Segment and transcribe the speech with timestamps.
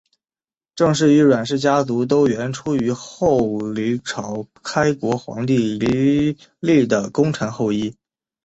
[0.75, 7.95] 郑氏与阮氏家族都源出于后黎朝开国皇帝黎利的功臣后裔。